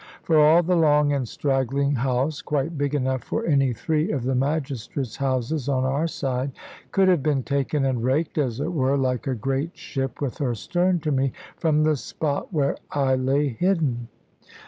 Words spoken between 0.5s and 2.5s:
the long and straggling house